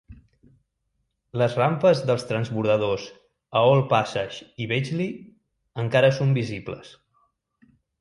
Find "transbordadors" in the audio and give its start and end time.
2.31-3.05